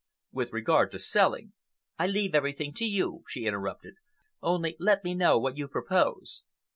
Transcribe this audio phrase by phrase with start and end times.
[0.31, 1.53] With regard to selling—"
[1.99, 3.97] "I leave everything to you," she interrupted,
[4.41, 6.41] "only let me know what you propose."